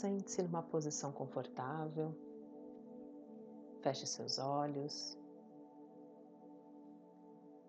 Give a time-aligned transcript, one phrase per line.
[0.00, 2.16] Sente-se numa posição confortável.
[3.82, 5.14] Feche seus olhos.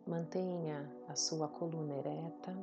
[0.07, 2.55] Mantenha a sua coluna ereta.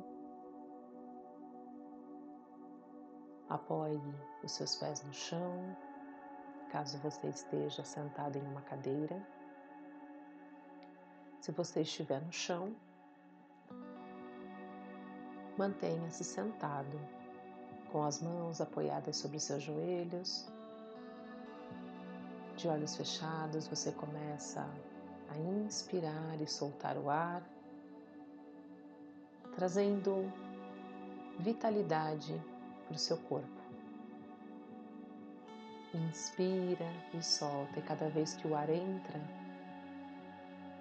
[3.47, 4.01] Apoie
[4.43, 5.77] os seus pés no chão,
[6.71, 9.23] caso você esteja sentado em uma cadeira.
[11.41, 12.75] Se você estiver no chão,
[15.55, 17.18] mantenha-se sentado,
[17.91, 20.45] com as mãos apoiadas sobre seus joelhos.
[22.55, 24.67] De olhos fechados, você começa
[25.29, 27.43] a inspirar e soltar o ar,
[29.55, 30.31] trazendo
[31.39, 32.39] vitalidade
[32.85, 33.59] para o seu corpo.
[35.93, 39.19] Inspira e solta, e cada vez que o ar entra,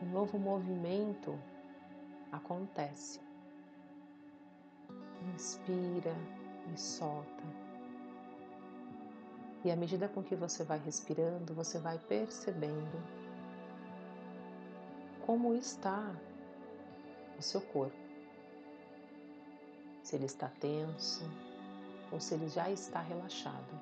[0.02, 1.38] um novo movimento
[2.32, 3.20] acontece
[5.34, 6.14] inspira
[6.74, 7.44] e solta.
[9.64, 13.02] E à medida com que você vai respirando, você vai percebendo
[15.26, 16.14] como está
[17.38, 17.96] o seu corpo.
[20.02, 21.22] Se ele está tenso
[22.10, 23.78] ou se ele já está relaxado.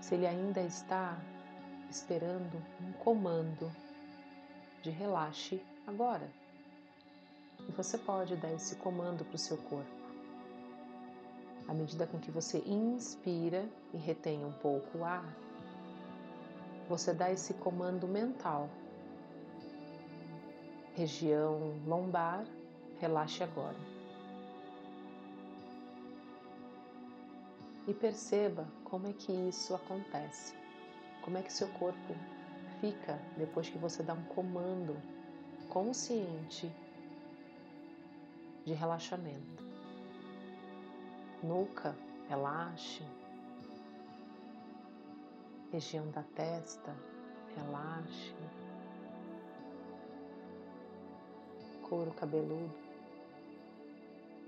[0.00, 1.18] Se ele ainda está
[1.90, 3.70] esperando um comando
[4.82, 6.30] de relaxe agora.
[7.66, 9.98] E você pode dar esse comando para o seu corpo.
[11.66, 15.36] À medida com que você inspira e retém um pouco o ar,
[16.88, 18.70] você dá esse comando mental.
[20.94, 22.46] Região lombar,
[22.98, 23.76] relaxe agora.
[27.86, 30.54] E perceba como é que isso acontece.
[31.22, 32.14] Como é que seu corpo
[32.80, 34.96] fica depois que você dá um comando
[35.68, 36.70] consciente
[38.68, 39.64] de relaxamento.
[41.42, 41.96] Nuca,
[42.28, 43.02] relaxe.
[45.72, 46.94] Região da testa,
[47.56, 48.34] relaxe.
[51.88, 52.74] Couro cabeludo,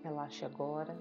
[0.04, 0.94] relaxe agora.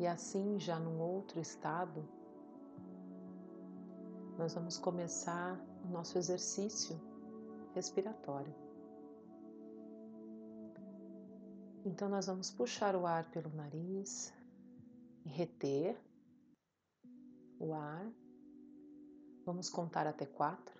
[0.00, 2.04] E assim, já num outro estado,
[4.36, 7.00] nós vamos começar o nosso exercício
[7.76, 8.54] respiratório.
[11.84, 14.32] Então, nós vamos puxar o ar pelo nariz
[15.24, 15.96] e reter
[17.60, 18.10] o ar.
[19.44, 20.74] Vamos contar até quatro.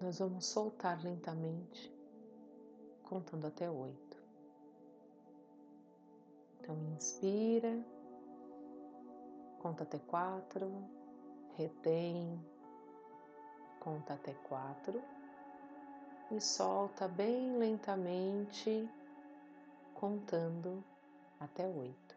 [0.00, 1.92] Nós vamos soltar lentamente,
[3.02, 4.16] contando até oito.
[6.60, 7.84] Então, inspira
[9.58, 10.88] conta até quatro,
[11.58, 12.40] retém,
[13.80, 15.02] conta até quatro
[16.30, 18.88] e solta bem lentamente,
[19.92, 20.84] contando
[21.40, 22.16] até oito.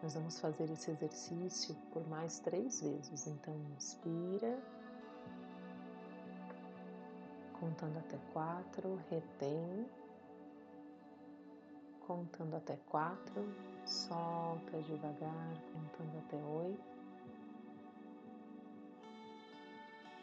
[0.00, 3.26] Nós vamos fazer esse exercício por mais três vezes.
[3.26, 4.56] Então, inspira,
[7.58, 9.90] contando até quatro, retém,
[12.06, 13.44] contando até quatro
[13.88, 16.98] Solta devagar, contando até oito.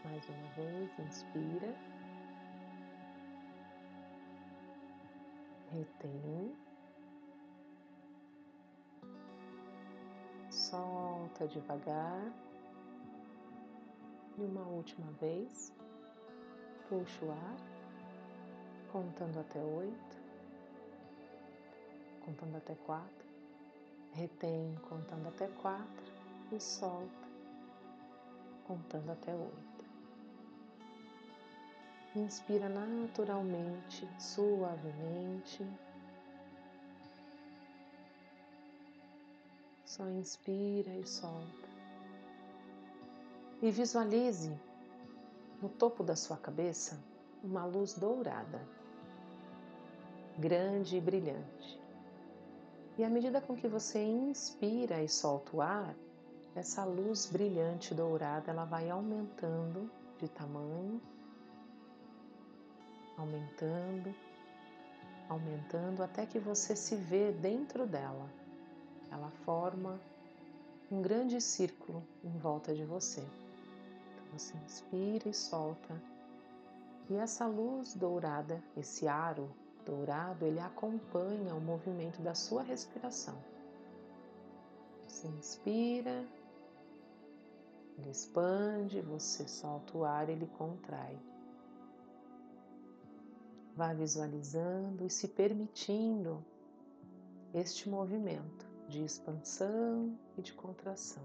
[0.04, 1.76] Mais uma vez, inspira.
[5.72, 6.56] Retém.
[10.52, 12.32] Solta devagar.
[14.38, 15.74] E uma última vez,
[16.88, 17.58] puxa o ar,
[18.92, 20.18] contando até oito,
[22.24, 23.25] contando até quatro
[24.16, 26.14] retém contando até quatro
[26.52, 27.26] e solta
[28.66, 29.86] contando até oito.
[32.16, 35.66] Inspira naturalmente, suavemente.
[39.86, 41.70] Só inspira e solta.
[43.62, 44.58] E visualize
[45.62, 47.00] no topo da sua cabeça
[47.44, 48.62] uma luz dourada,
[50.38, 51.85] grande e brilhante.
[52.98, 55.94] E à medida com que você inspira e solta o ar,
[56.56, 61.02] essa luz brilhante dourada ela vai aumentando de tamanho,
[63.18, 64.16] aumentando,
[65.28, 68.30] aumentando até que você se vê dentro dela.
[69.12, 70.00] Ela forma
[70.90, 73.22] um grande círculo em volta de você.
[73.22, 76.02] Então você inspira e solta.
[77.10, 79.50] E essa luz dourada, esse aro
[79.86, 83.38] dourado, ele acompanha o movimento da sua respiração.
[85.08, 86.26] Você inspira
[87.98, 91.18] Ele expande, você solta o ar, ele contrai.
[93.76, 96.44] Vá visualizando e se permitindo
[97.54, 101.24] este movimento de expansão e de contração.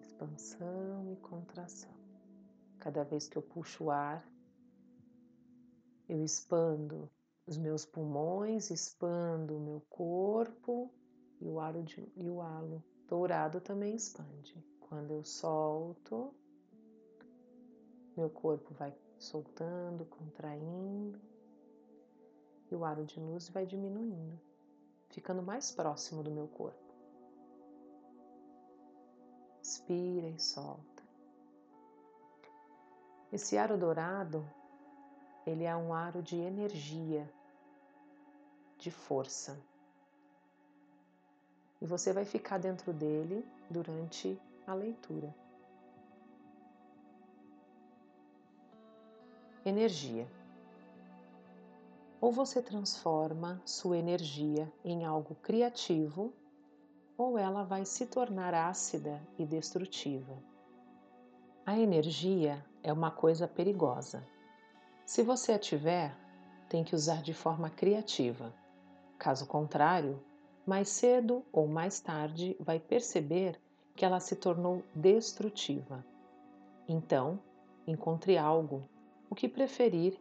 [0.00, 1.90] Expansão e contração.
[2.78, 4.24] Cada vez que eu puxo o ar,
[6.10, 7.08] eu expando
[7.46, 10.92] os meus pulmões, expando o meu corpo
[11.40, 14.56] e o halo, de, e o halo dourado também expande.
[14.80, 16.34] Quando eu solto,
[18.16, 21.20] meu corpo vai soltando, contraindo
[22.70, 24.40] e o aro de luz vai diminuindo,
[25.10, 26.92] ficando mais próximo do meu corpo.
[29.60, 31.02] Inspira e solta.
[33.32, 34.44] Esse aro dourado,
[35.46, 37.28] ele é um aro de energia,
[38.78, 39.58] de força.
[41.80, 45.34] E você vai ficar dentro dele durante a leitura.
[49.64, 50.26] Energia.
[52.20, 56.34] Ou você transforma sua energia em algo criativo,
[57.16, 60.36] ou ela vai se tornar ácida e destrutiva.
[61.64, 64.26] A energia é uma coisa perigosa.
[65.10, 66.16] Se você a tiver,
[66.68, 68.54] tem que usar de forma criativa.
[69.18, 70.22] Caso contrário,
[70.64, 73.60] mais cedo ou mais tarde vai perceber
[73.96, 76.06] que ela se tornou destrutiva.
[76.86, 77.40] Então,
[77.88, 78.88] encontre algo
[79.28, 80.16] o que preferir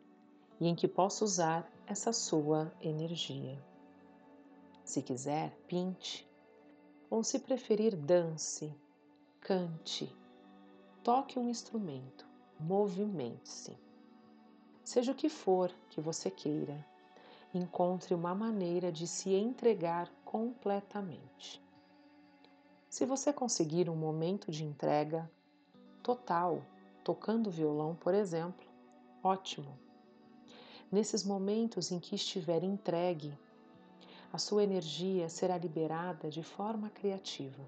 [0.60, 3.64] e em que possa usar essa sua energia.
[4.84, 6.28] Se quiser, pinte,
[7.12, 8.76] ou se preferir, dance,
[9.40, 10.12] cante,
[11.04, 12.28] toque um instrumento,
[12.60, 13.78] movimente-se.
[14.90, 16.84] Seja o que for que você queira,
[17.54, 21.62] encontre uma maneira de se entregar completamente.
[22.90, 25.30] Se você conseguir um momento de entrega
[26.02, 26.64] total,
[27.04, 28.68] tocando violão, por exemplo,
[29.22, 29.78] Ótimo!
[30.92, 33.38] Nesses momentos em que estiver entregue,
[34.34, 37.64] a sua energia será liberada de forma criativa.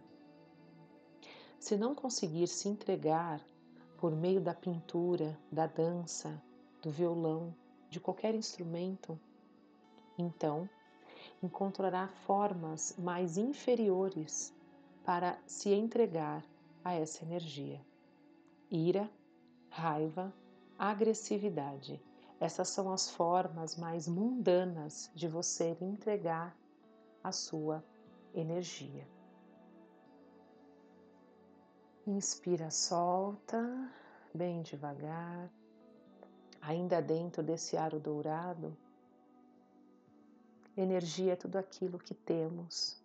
[1.59, 3.39] Se não conseguir se entregar
[3.99, 6.41] por meio da pintura, da dança,
[6.81, 7.53] do violão,
[7.89, 9.19] de qualquer instrumento,
[10.17, 10.69] então
[11.41, 14.53] encontrará formas mais inferiores
[15.03, 16.43] para se entregar
[16.83, 17.81] a essa energia.
[18.69, 19.09] Ira,
[19.69, 20.33] raiva,
[20.77, 22.01] agressividade.
[22.39, 26.55] Essas são as formas mais mundanas de você entregar
[27.23, 27.83] a sua
[28.33, 29.07] energia.
[32.07, 33.91] Inspira, solta,
[34.33, 35.51] bem devagar,
[36.61, 38.77] ainda dentro desse aro dourado.
[40.77, 43.01] Energia é tudo aquilo que temos.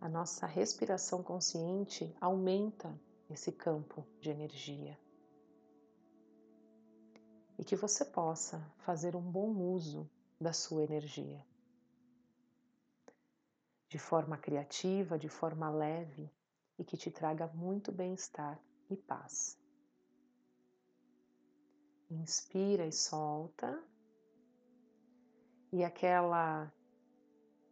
[0.00, 2.94] A nossa respiração consciente aumenta
[3.30, 4.98] esse campo de energia
[7.58, 10.08] e que você possa fazer um bom uso
[10.40, 11.44] da sua energia.
[13.88, 16.30] De forma criativa, de forma leve
[16.78, 18.60] e que te traga muito bem-estar
[18.90, 19.56] e paz.
[22.14, 23.82] Inspira e solta.
[25.72, 26.72] E aquela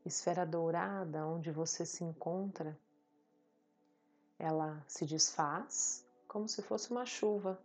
[0.05, 2.77] esfera dourada onde você se encontra,
[4.39, 7.63] ela se desfaz como se fosse uma chuva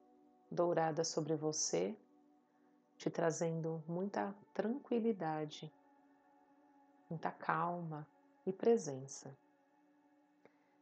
[0.51, 1.97] dourada sobre você
[2.97, 5.71] te trazendo muita tranquilidade,
[7.09, 8.07] muita calma
[8.45, 9.35] e presença.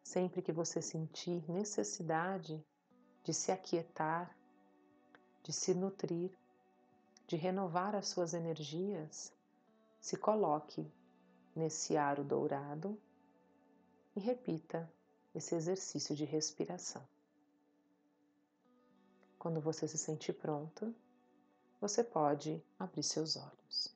[0.02, 2.64] Sempre que você sentir necessidade
[3.24, 4.36] de se aquietar,
[5.46, 6.32] de se nutrir,
[7.28, 9.32] de renovar as suas energias,
[10.02, 10.92] se coloque
[11.56, 13.00] nesse aro dourado
[14.16, 14.92] e repita
[15.36, 17.08] esse exercício de respiração.
[19.38, 20.96] Quando você se sentir pronto,
[21.80, 23.96] você pode abrir seus olhos.